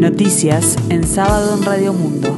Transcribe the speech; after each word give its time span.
Noticias 0.00 0.78
en 0.88 1.06
sábado 1.06 1.58
en 1.58 1.62
Radio 1.62 1.92
Mundo. 1.92 2.34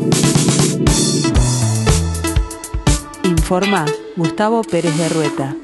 Informa 3.23 3.87
Gustavo 4.17 4.63
Pérez 4.65 4.99
de 4.99 5.09
Rueta. 5.09 5.57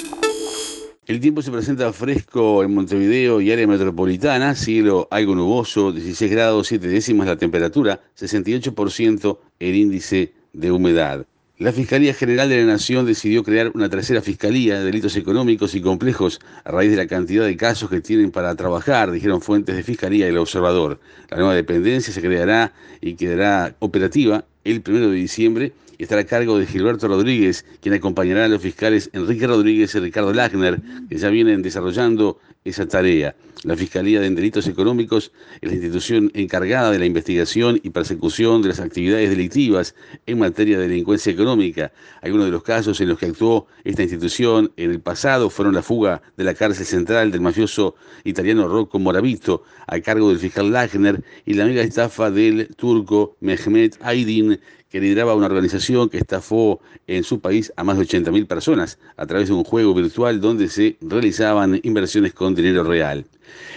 El 1.07 1.19
tiempo 1.19 1.43
se 1.43 1.51
presenta 1.51 1.93
fresco 1.93 2.63
en 2.63 2.73
Montevideo 2.73 3.41
y 3.41 3.51
área 3.51 3.67
metropolitana, 3.67 4.55
cielo 4.55 5.09
algo 5.11 5.35
nuboso, 5.35 5.91
16 5.91 6.31
grados 6.31 6.69
7 6.69 6.87
décimas 6.87 7.27
la 7.27 7.37
temperatura, 7.37 8.01
68% 8.17 9.39
el 9.59 9.75
índice 9.75 10.35
de 10.53 10.71
humedad. 10.71 11.27
La 11.59 11.73
Fiscalía 11.73 12.15
General 12.15 12.49
de 12.49 12.59
la 12.59 12.73
Nación 12.75 13.05
decidió 13.05 13.43
crear 13.43 13.73
una 13.75 13.89
tercera 13.89 14.23
fiscalía 14.23 14.79
de 14.79 14.85
delitos 14.85 15.17
económicos 15.17 15.75
y 15.75 15.81
complejos 15.81 16.39
a 16.63 16.71
raíz 16.71 16.93
de 16.93 16.97
la 16.97 17.09
cantidad 17.09 17.45
de 17.45 17.57
casos 17.57 17.91
que 17.91 18.01
tienen 18.01 18.31
para 18.31 18.55
trabajar, 18.55 19.11
dijeron 19.11 19.41
fuentes 19.41 19.75
de 19.75 19.83
Fiscalía 19.83 20.27
y 20.27 20.29
el 20.29 20.39
observador. 20.39 21.01
La 21.29 21.37
nueva 21.37 21.57
dependencia 21.57 22.15
se 22.15 22.23
creará 22.23 22.73
y 23.01 23.15
quedará 23.15 23.75
operativa 23.81 24.45
el 24.63 24.83
primero 24.83 25.11
de 25.11 25.17
diciembre 25.17 25.73
y 25.99 26.05
estará 26.05 26.21
a 26.21 26.27
cargo 26.27 26.61
de 26.61 26.67
Gilberto 26.67 27.09
Rodríguez, 27.09 27.65
quien 27.81 27.93
acompañará 27.93 28.45
a 28.45 28.49
los 28.49 28.63
fiscales 28.63 29.11
Enrique 29.13 29.49
Rodríguez 29.49 29.93
y 29.97 29.99
Ricardo 29.99 30.33
Lagner, 30.33 30.81
que 31.09 31.19
ya 31.19 31.29
vienen 31.29 31.63
desarrollando 31.63 32.39
esa 32.69 32.87
tarea. 32.87 33.35
La 33.65 33.77
Fiscalía 33.77 34.21
de 34.21 34.31
Delitos 34.31 34.69
Económicos 34.69 35.33
es 35.61 35.69
la 35.69 35.75
institución 35.75 36.31
encargada 36.35 36.93
de 36.93 36.99
la 37.01 37.07
investigación 37.07 37.81
y 37.83 37.91
persecución 37.91 38.63
de 38.63 38.69
las 38.69 38.79
actividades 38.79 39.31
delictivas 39.31 39.97
en 40.27 40.39
materia 40.39 40.79
de 40.79 40.87
delincuencia 40.87 41.33
económica. 41.33 41.91
Algunos 42.23 42.47
de 42.47 42.53
los 42.53 42.63
casos 42.63 43.01
en 43.01 43.09
los 43.09 43.19
que 43.19 43.27
actuó 43.27 43.67
esta 43.83 44.03
institución 44.03 44.73
en 44.77 44.93
el 44.93 45.01
pasado 45.01 45.51
fueron 45.51 45.75
la 45.75 45.83
fuga 45.83 46.23
de 46.37 46.45
la 46.45 46.55
cárcel 46.55 46.87
central 46.87 47.33
del 47.33 47.41
mafioso 47.41 47.97
italiano 48.23 48.69
Rocco 48.69 49.01
Moravito 49.01 49.65
a 49.89 49.99
cargo 50.01 50.29
del 50.29 50.39
fiscal 50.39 50.71
Lagner 50.71 51.25
y 51.45 51.55
la 51.55 51.67
mega 51.67 51.83
estafa 51.83 52.31
del 52.31 52.69
turco 52.77 53.37
Mehmet 53.41 53.99
Aydin 54.03 54.61
que 54.91 55.01
lideraba 55.01 55.35
una 55.35 55.47
organización 55.47 56.09
que 56.09 56.19
estafó 56.19 56.81
en 57.07 57.25
su 57.25 57.41
país 57.41 57.73
a 57.77 57.85
más 57.85 57.99
de 57.99 58.05
80.000 58.05 58.47
personas 58.47 58.99
a 59.17 59.27
través 59.27 59.49
de 59.49 59.55
un 59.55 59.65
juego 59.65 59.95
virtual 59.95 60.41
donde 60.41 60.69
se 60.69 60.97
realizaban 61.01 61.81
inversiones 61.83 62.33
con 62.33 62.55
dinero 62.55 62.85
real. 62.85 63.27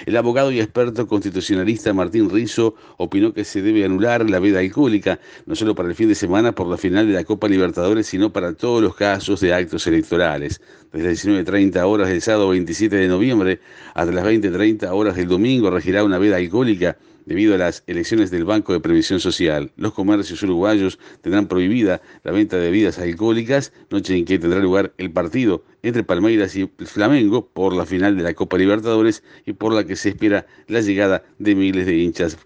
El 0.05 0.17
abogado 0.17 0.51
y 0.51 0.59
experto 0.59 1.07
constitucionalista 1.07 1.93
Martín 1.93 2.29
Rizzo 2.29 2.75
opinó 2.97 3.33
que 3.33 3.45
se 3.45 3.61
debe 3.61 3.85
anular 3.85 4.29
la 4.29 4.39
veda 4.39 4.59
alcohólica, 4.59 5.19
no 5.45 5.55
solo 5.55 5.75
para 5.75 5.89
el 5.89 5.95
fin 5.95 6.09
de 6.09 6.15
semana 6.15 6.53
por 6.53 6.67
la 6.67 6.77
final 6.77 7.07
de 7.07 7.13
la 7.13 7.23
Copa 7.23 7.47
Libertadores, 7.47 8.07
sino 8.07 8.31
para 8.33 8.53
todos 8.53 8.81
los 8.81 8.95
casos 8.95 9.39
de 9.39 9.53
actos 9.53 9.87
electorales. 9.87 10.61
Desde 10.91 11.09
las 11.09 11.25
19.30 11.25 11.83
horas 11.85 12.09
del 12.09 12.21
sábado 12.21 12.49
27 12.49 12.95
de 12.95 13.07
noviembre 13.07 13.59
hasta 13.93 14.11
las 14.11 14.25
20.30 14.25 14.89
horas 14.91 15.15
del 15.15 15.27
domingo 15.27 15.69
regirá 15.69 16.03
una 16.03 16.17
veda 16.17 16.37
alcohólica 16.37 16.97
debido 17.25 17.55
a 17.55 17.57
las 17.57 17.83
elecciones 17.87 18.31
del 18.31 18.45
Banco 18.45 18.73
de 18.73 18.79
Previsión 18.79 19.19
Social. 19.19 19.71
Los 19.75 19.93
comercios 19.93 20.41
uruguayos 20.43 20.99
tendrán 21.21 21.47
prohibida 21.47 22.01
la 22.23 22.31
venta 22.31 22.57
de 22.57 22.63
bebidas 22.63 22.99
alcohólicas, 22.99 23.73
noche 23.89 24.15
en 24.15 24.25
que 24.25 24.39
tendrá 24.39 24.59
lugar 24.59 24.93
el 24.97 25.11
partido 25.11 25.63
entre 25.83 26.03
Palmeiras 26.03 26.55
y 26.55 26.69
Flamengo 26.79 27.47
por 27.47 27.73
la 27.73 27.85
final 27.85 28.17
de 28.17 28.23
la 28.23 28.33
Copa 28.33 28.57
Libertadores 28.57 29.23
y 29.45 29.53
por 29.53 29.73
la 29.73 29.85
que 29.85 29.95
se 29.95 30.09
espera 30.09 30.45
la 30.67 30.81
llegada 30.81 31.23
de 31.39 31.55
miles 31.55 31.85
de 31.85 31.97
hinchas 31.97 32.37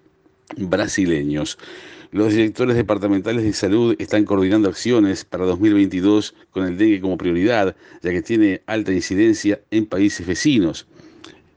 brasileños. 0.58 1.58
Los 2.12 2.32
directores 2.32 2.78
departamentales 2.78 3.44
de 3.44 3.52
salud 3.52 3.96
están 4.00 4.24
coordinando 4.24 4.70
acciones 4.70 5.26
para 5.26 5.46
2022 5.46 6.34
con 6.52 6.66
el 6.66 6.78
dengue 6.78 7.02
como 7.02 7.18
prioridad, 7.18 7.76
ya 8.02 8.12
que 8.12 8.22
tiene 8.22 8.62
alta 8.68 8.94
incidencia 8.94 9.60
en 9.70 9.86
países 9.86 10.26
vecinos. 10.26 10.88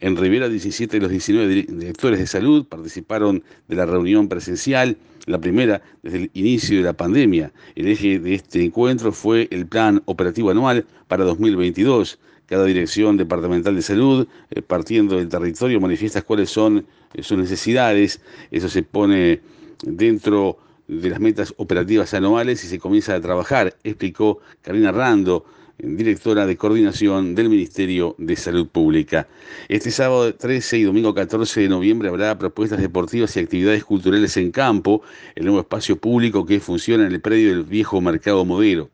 En 0.00 0.16
Rivera, 0.16 0.48
17 0.48 0.96
de 0.96 1.00
los 1.00 1.10
19 1.10 1.64
directores 1.66 2.20
de 2.20 2.26
salud 2.26 2.64
participaron 2.66 3.42
de 3.66 3.76
la 3.76 3.84
reunión 3.84 4.28
presencial, 4.28 4.96
la 5.26 5.40
primera 5.40 5.82
desde 6.02 6.18
el 6.18 6.30
inicio 6.34 6.78
de 6.78 6.84
la 6.84 6.92
pandemia. 6.92 7.52
El 7.74 7.88
eje 7.88 8.20
de 8.20 8.34
este 8.34 8.64
encuentro 8.64 9.10
fue 9.10 9.48
el 9.50 9.66
plan 9.66 10.00
operativo 10.04 10.50
anual 10.50 10.86
para 11.08 11.24
2022. 11.24 12.18
Cada 12.46 12.64
dirección 12.64 13.16
departamental 13.16 13.74
de 13.74 13.82
salud, 13.82 14.28
eh, 14.50 14.62
partiendo 14.62 15.16
del 15.16 15.28
territorio, 15.28 15.80
manifiesta 15.80 16.22
cuáles 16.22 16.48
son 16.48 16.86
eh, 17.12 17.22
sus 17.22 17.36
necesidades. 17.36 18.20
Eso 18.52 18.68
se 18.68 18.84
pone 18.84 19.40
dentro 19.82 20.58
de 20.86 21.10
las 21.10 21.20
metas 21.20 21.52
operativas 21.58 22.14
anuales 22.14 22.64
y 22.64 22.68
se 22.68 22.78
comienza 22.78 23.14
a 23.14 23.20
trabajar, 23.20 23.76
explicó 23.84 24.38
Karina 24.62 24.92
Rando, 24.92 25.44
directora 25.78 26.46
de 26.46 26.56
coordinación 26.56 27.34
del 27.34 27.48
Ministerio 27.48 28.16
de 28.18 28.34
Salud 28.36 28.66
Pública. 28.68 29.28
Este 29.68 29.90
sábado 29.90 30.34
13 30.34 30.78
y 30.78 30.82
domingo 30.82 31.14
14 31.14 31.60
de 31.60 31.68
noviembre 31.68 32.08
habrá 32.08 32.36
propuestas 32.36 32.80
deportivas 32.80 33.36
y 33.36 33.40
actividades 33.40 33.84
culturales 33.84 34.36
en 34.36 34.50
campo, 34.50 35.02
el 35.36 35.44
nuevo 35.44 35.60
espacio 35.60 35.96
público 35.96 36.44
que 36.44 36.60
funciona 36.60 37.06
en 37.06 37.12
el 37.12 37.20
predio 37.20 37.50
del 37.50 37.62
viejo 37.62 38.00
mercado 38.00 38.44
modelo. 38.44 38.90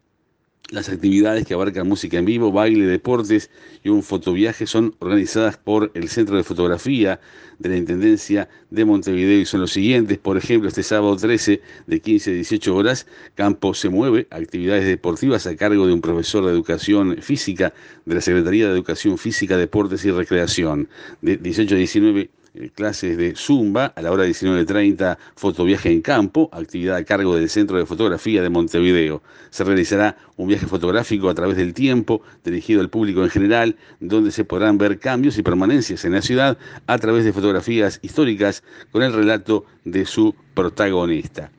Las 0.70 0.88
actividades 0.88 1.46
que 1.46 1.52
abarcan 1.52 1.86
música 1.86 2.16
en 2.16 2.24
vivo, 2.24 2.50
baile, 2.50 2.86
deportes 2.86 3.50
y 3.82 3.90
un 3.90 4.02
fotoviaje 4.02 4.66
son 4.66 4.96
organizadas 4.98 5.58
por 5.58 5.90
el 5.92 6.08
Centro 6.08 6.38
de 6.38 6.42
Fotografía 6.42 7.20
de 7.58 7.68
la 7.68 7.76
Intendencia 7.76 8.48
de 8.70 8.86
Montevideo 8.86 9.40
y 9.40 9.44
son 9.44 9.60
los 9.60 9.72
siguientes. 9.72 10.16
Por 10.16 10.38
ejemplo, 10.38 10.68
este 10.68 10.82
sábado 10.82 11.16
13 11.16 11.60
de 11.86 12.00
15 12.00 12.30
a 12.30 12.34
18 12.34 12.74
horas, 12.74 13.06
Campo 13.34 13.74
se 13.74 13.90
mueve, 13.90 14.26
actividades 14.30 14.86
deportivas 14.86 15.46
a 15.46 15.54
cargo 15.54 15.86
de 15.86 15.92
un 15.92 16.00
profesor 16.00 16.46
de 16.46 16.52
educación 16.52 17.18
física 17.20 17.74
de 18.06 18.14
la 18.14 18.22
Secretaría 18.22 18.66
de 18.66 18.72
Educación 18.72 19.18
Física, 19.18 19.58
Deportes 19.58 20.02
y 20.06 20.12
Recreación. 20.12 20.88
De 21.20 21.36
18 21.36 21.74
a 21.74 21.78
19 21.78 22.30
eh, 22.54 22.70
clases 22.72 23.16
de 23.16 23.34
Zumba, 23.34 23.86
a 23.96 24.00
la 24.02 24.12
hora 24.12 24.22
de 24.22 24.30
19.30 24.30 25.18
fotoviaje 25.34 25.90
en 25.90 26.00
campo, 26.00 26.48
actividad 26.52 26.96
a 26.96 27.04
cargo 27.04 27.34
del 27.34 27.50
Centro 27.50 27.78
de 27.78 27.86
Fotografía 27.86 28.42
de 28.42 28.48
Montevideo. 28.48 29.22
Se 29.50 29.64
realizará 29.64 30.16
un 30.36 30.48
viaje 30.48 30.66
fotográfico 30.66 31.28
a 31.28 31.34
través 31.34 31.56
del 31.56 31.74
tiempo, 31.74 32.22
dirigido 32.44 32.80
al 32.80 32.90
público 32.90 33.24
en 33.24 33.30
general, 33.30 33.76
donde 33.98 34.30
se 34.30 34.44
podrán 34.44 34.78
ver 34.78 35.00
cambios 35.00 35.36
y 35.36 35.42
permanencias 35.42 36.04
en 36.04 36.12
la 36.12 36.22
ciudad 36.22 36.56
a 36.86 36.98
través 36.98 37.24
de 37.24 37.32
fotografías 37.32 37.98
históricas 38.02 38.62
con 38.92 39.02
el 39.02 39.12
relato 39.12 39.64
de 39.84 40.06
su 40.06 40.34
protagonista. 40.54 41.50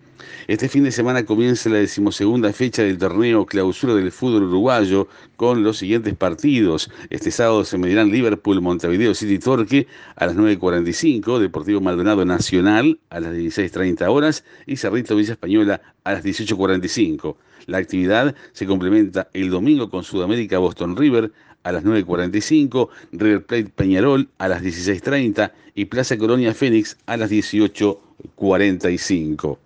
Este 0.48 0.70
fin 0.70 0.84
de 0.84 0.92
semana 0.92 1.26
comienza 1.26 1.70
la 1.70 1.78
decimosegunda 1.78 2.54
fecha 2.54 2.84
del 2.84 2.98
torneo 2.98 3.46
clausura 3.46 3.96
del 3.96 4.12
fútbol 4.12 4.44
uruguayo 4.44 5.08
con 5.38 5.64
los 5.64 5.78
siguientes 5.78 6.14
partidos. 6.16 6.92
Este 7.10 7.32
sábado 7.32 7.64
se 7.66 7.78
medirán 7.78 8.12
Liverpool, 8.12 8.62
Montevideo 8.62 9.16
City 9.16 9.40
Torque 9.40 9.88
a 10.16 10.28
las 10.28 10.36
9.45, 10.36 11.40
Deportivo 11.40 11.82
Maldonado 11.82 12.26
Nacional 12.26 13.00
a 13.10 13.20
las 13.20 13.34
16.30 13.34 14.08
horas 14.08 14.46
y 14.66 14.78
Cerrito 14.78 15.16
Villa 15.16 15.34
Española 15.34 15.82
a 16.04 16.14
las 16.14 16.24
18.45. 16.24 17.36
La 17.66 17.80
actividad 17.80 18.36
se 18.54 18.68
complementa 18.68 19.28
el 19.34 19.50
domingo 19.50 19.90
con 19.90 20.04
Sudamérica 20.04 20.60
Boston 20.60 20.96
River 20.96 21.32
a 21.64 21.72
las 21.72 21.84
9.45, 21.84 22.90
River 23.12 23.44
Plate 23.44 23.72
Peñarol 23.76 24.30
a 24.38 24.48
las 24.48 24.62
16.30 24.62 25.52
y 25.74 25.86
Plaza 25.86 26.16
Colonia 26.18 26.54
Fénix 26.54 26.98
a 27.08 27.18
las 27.18 27.32
18.45 27.32 29.58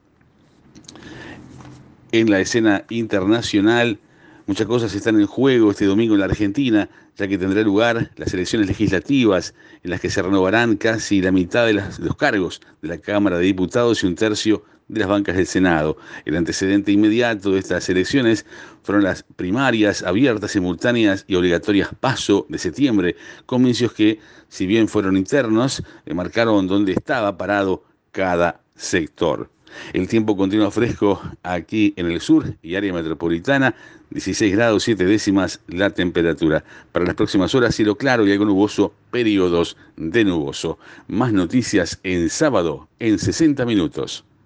en 2.12 2.30
la 2.30 2.40
escena 2.40 2.86
internacional. 2.90 4.00
Muchas 4.48 4.68
cosas 4.68 4.94
están 4.96 5.20
en 5.20 5.28
juego 5.28 5.72
este 5.72 5.86
domingo 5.86 6.16
en 6.16 6.22
la 6.22 6.26
Argentina, 6.26 6.90
ya 7.16 7.28
que 7.28 7.38
tendrá 7.38 7.62
lugar 7.62 8.12
las 8.16 8.34
elecciones 8.34 8.68
legislativas 8.68 9.54
en 9.84 9.92
las 9.92 10.02
que 10.02 10.10
se 10.10 10.22
renovarán 10.22 10.76
casi 10.78 11.22
la 11.22 11.32
mitad 11.32 11.68
de 11.68 11.74
los 11.74 12.16
cargos 12.18 12.62
de 12.82 12.88
la 12.88 12.98
Cámara 12.98 13.38
de 13.38 13.46
Diputados 13.46 14.04
y 14.04 14.08
un 14.08 14.16
tercio 14.16 14.64
de 14.88 15.02
las 15.02 15.10
bancas 15.10 15.36
del 15.36 15.46
Senado. 15.46 15.98
El 16.26 16.36
antecedente 16.36 16.92
inmediato 16.92 17.52
de 17.52 17.60
estas 17.60 17.88
elecciones 17.90 18.46
fueron 18.82 19.04
las 19.04 19.24
primarias 19.36 20.02
abiertas, 20.02 20.52
simultáneas 20.52 21.26
y 21.28 21.36
obligatorias 21.36 21.90
paso 22.00 22.48
de 22.50 22.58
septiembre, 22.58 23.16
comicios 23.46 23.94
que, 23.94 24.20
si 24.48 24.66
bien 24.66 24.88
fueron 24.88 25.16
internos, 25.16 25.84
marcaron 26.12 26.68
dónde 26.68 26.94
estaba 26.94 27.38
parado 27.38 27.84
cada 28.12 28.62
sector. 28.76 29.52
El 29.94 30.08
tiempo 30.08 30.36
continúa 30.38 30.72
fresco 30.72 31.22
aquí 31.44 31.94
en 31.98 32.12
el 32.12 32.22
sur 32.22 32.56
y 32.62 32.76
área 32.76 32.94
metropolitana, 32.94 33.76
16 34.12 34.56
grados 34.56 34.84
7 34.84 35.06
décimas 35.06 35.62
la 35.68 35.90
temperatura. 35.90 36.64
Para 36.92 37.06
las 37.06 37.16
próximas 37.16 37.54
horas, 37.56 37.76
cielo 37.76 37.96
claro 37.96 38.28
y 38.28 38.32
algo 38.32 38.46
nuboso, 38.46 38.94
periodos 39.12 39.78
de 39.98 40.26
nuboso. 40.26 40.80
Más 41.08 41.34
noticias 41.34 42.00
en 42.04 42.30
sábado 42.30 42.88
en 43.00 43.20
60 43.20 43.66
minutos. 43.66 44.26